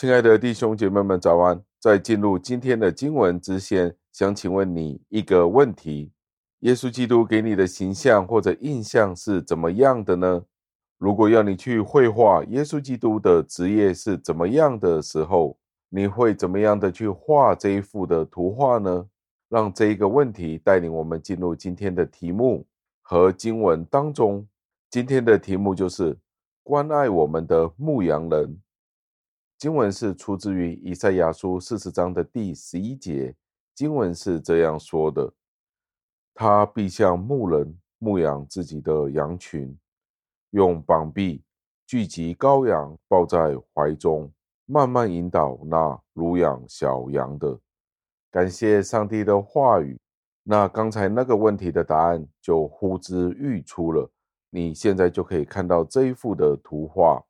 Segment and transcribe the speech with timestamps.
[0.00, 1.62] 亲爱的弟兄姐妹们，早安！
[1.78, 6.10] 在进入今天的经文之前，想请问你一个问题：
[6.60, 10.42] 耶稣基督给你的形象或者印象是怎么样的呢？
[10.96, 15.58] 如果要你去绘画耶稣基督的职业是怎么样的时候，
[15.90, 19.06] 你会怎么样的去画这一幅的图画呢？
[19.50, 22.66] 让这一个问题带领我们进入今天的题目
[23.02, 24.48] 和经文当中。
[24.88, 26.16] 今天的题目就是
[26.62, 28.58] 关爱我们的牧羊人。
[29.60, 33.36] 经文是出自于以赛亚书四十章的第十一节。
[33.74, 35.30] 经文是这样说的
[36.32, 39.78] ：“他必像牧人牧养自己的羊群，
[40.52, 41.44] 用膀臂
[41.86, 44.32] 聚集羔羊，抱在怀中，
[44.64, 47.60] 慢慢引导那乳养小羊的。”
[48.32, 50.00] 感谢上帝的话语。
[50.42, 54.10] 那刚才那个问题的答案就呼之欲出了。
[54.48, 57.22] 你现在就可以看到这一幅的图画。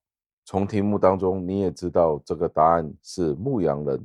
[0.50, 4.04] 从题目当中，你也知道这个答案是牧羊人，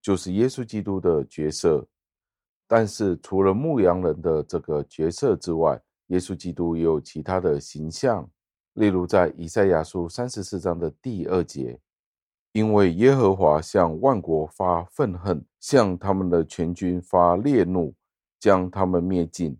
[0.00, 1.86] 就是耶稣基督的角色。
[2.66, 8.26] 但是除了牧羊人的这个角色之外，耶稣基督也有其他的形象。
[8.72, 11.78] 例如在以赛亚书三十四章的第二节，
[12.52, 17.94] 因为耶和华向万国发愤恨，向他们的全军发烈怒，
[18.40, 19.54] 将他们灭尽，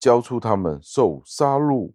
[0.00, 1.92] 交出他们受杀戮。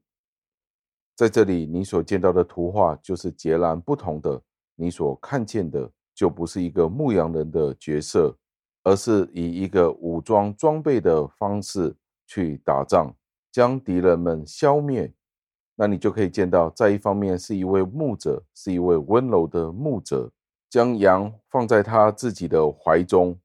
[1.22, 4.41] 在这里，你所见到的图画就是截然不同的。
[4.73, 8.36] 你所看见的就不是一个牧羊人的角色，
[8.83, 13.13] 而是以一个武装装备的方式去打仗，
[13.52, 15.13] 将敌人们消灭。
[15.75, 20.28] 那你就可以见到，在一方面是一位牧者，是一位温柔的牧者，
[20.72, 23.35] 将羊放在他自己的怀中；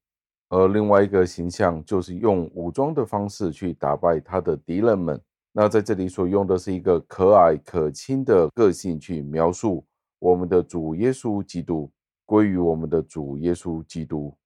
[0.49, 5.21] 而另外一个形象就是用武装的方式去打败他的敌人们。
[5.59, 9.83] 那在这里所用的是一个可爱可亲的个性去描述
[10.19, 11.91] 我们的主耶稣基督，
[12.27, 14.37] 归于我们的主耶稣基督。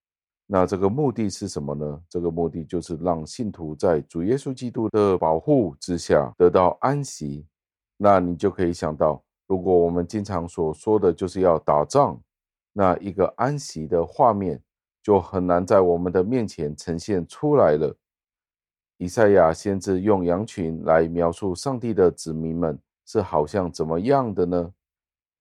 [0.47, 2.01] 那这个目的是什么呢？
[2.09, 7.45] 这个目的就是让信徒在主耶稣基督的保护之下得到安息。
[7.97, 12.21] 那你就可以想到，如果我们经常所说的就是要打仗，
[12.73, 14.63] 那一个安息的画面
[15.03, 17.97] 就很难在我们的面前呈现出来了。
[19.01, 24.71] 以赛亚先知用羊群来描述上帝的子民们是好像怎么样的呢？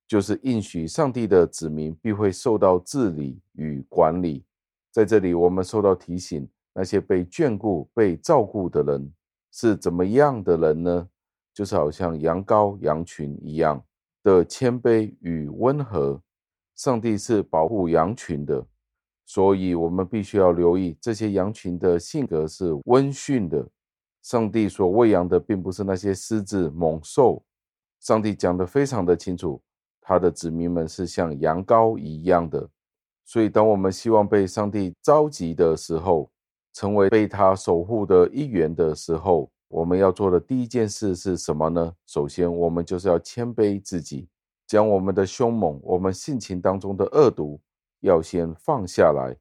[0.07, 4.45] 就是应许上帝的子民必会受到治理与管理。
[4.93, 9.11] 在这里，我们受到提醒，那些被眷顾、被照顾的人
[9.51, 11.09] 是怎么样的人呢？
[11.53, 13.83] 就是好像羊羔、羊群一样
[14.23, 16.21] 的谦卑与温和。
[16.77, 18.65] 上帝是保护羊群的。
[19.31, 23.63] 所以，我们必须要留意这些羊群的性格是温驯的。
[24.23, 27.43] 上帝所喂养的并不是那些狮子猛兽。
[27.99, 29.61] 上帝讲得非常的清楚，
[30.01, 32.67] 他的子民们是像羊羔一样的。
[33.23, 36.27] 所以，当我们希望被上帝召集的时候，
[36.73, 41.93] 成为被他守护的一员的时候，我们要做的第一件事是什么呢？
[42.07, 44.27] 首先，我们就是要谦卑自己，
[44.65, 47.61] 将我们的凶猛、我们性情当中的恶毒。
[48.01, 49.35] 要先放下来，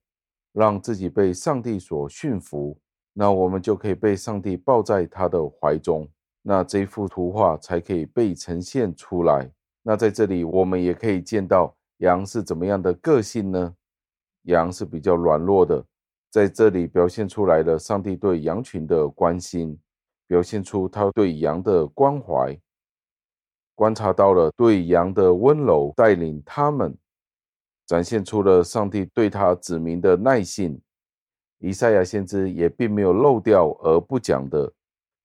[0.53, 2.79] 让自己被上帝所驯服，
[3.13, 6.09] 那我们就可以被上帝抱在他的怀中，
[6.43, 9.51] 那这幅图画才可以被呈现出来。
[9.83, 13.75] 那在这里，我们也可以见到羊是怎么样的个性呢？
[14.43, 15.85] 羊是比较软弱的，
[16.31, 19.79] 在这里表现出来了上帝对羊群的关心，
[20.27, 22.59] 表现出他对羊的关怀，
[23.75, 26.97] 观察到了对羊的温柔，带领他们。
[27.88, 30.78] 展现出了上帝对他子民的耐性。
[31.59, 34.71] 以赛亚先知也并没有漏掉而不讲的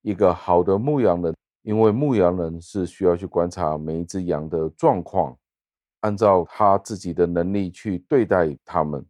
[0.02, 5.38] 一个好的牧羊人，因为牧羊人是需要去观察每一只羊的状况，
[6.00, 9.06] 按照他自己的能力去对待他们，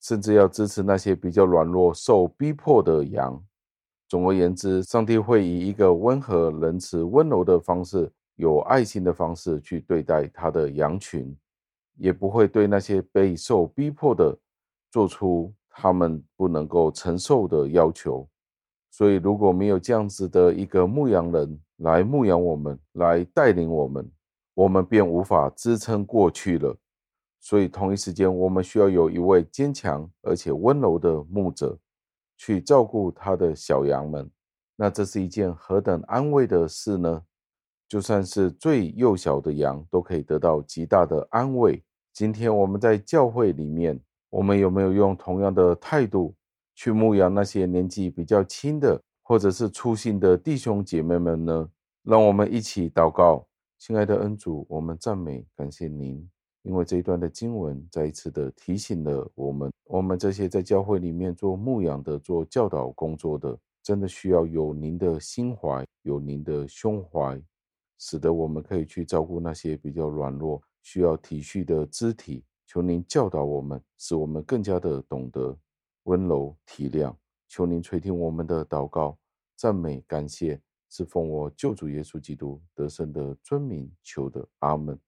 [0.00, 3.38] 甚至要支持那些比较软弱、受逼迫的羊。
[4.08, 11.36] 总而言之，上帝会以一个温和、仁慈、温柔的方式，有爱心的方式去对待他的羊群。
[12.02, 14.36] 也不会对那些被受逼迫的
[14.90, 18.28] 做出他们不能够承受的要求，
[18.90, 24.10] 所以如果没有这样子的一个牧羊人来牧养我们，来带领我们，
[24.52, 26.76] 我们便无法支撑过去了。
[27.38, 31.78] 所以同一时间，我们需要有一位坚强而且温柔的牧者
[32.36, 34.28] 去照顾他的小羊们。
[34.74, 37.22] 那这是一件何等安慰的事呢？
[37.88, 41.80] 就算是最幼小的羊，都可以得到极大的安慰。
[42.12, 43.98] 今天我们在教会里面，
[44.28, 46.34] 我们有没有用同样的态度
[46.74, 51.68] 去牧养那些年纪比较轻的，或者是粗心的弟兄姐妹们呢？
[52.02, 53.46] 让我们一起祷告，
[53.78, 56.28] 亲爱的恩主，我们赞美感谢您，
[56.62, 67.40] 因为这一段的经文再一次的提醒了我们，我们这些在教会里面做牧养的、做教导工作的，真的需要有您的心怀，有您的胸怀，
[67.98, 72.44] 使得我们可以去照顾那些比较软弱、需要体恤的肢体。
[72.66, 75.58] 求您教导我们，使我们更加的懂得
[76.04, 77.14] 温柔体谅。
[77.48, 79.18] 求您垂听我们的祷告、
[79.56, 80.58] 赞美、感谢，
[80.88, 84.98] 是奉我救主耶稣基督得胜的尊名求的，阿门。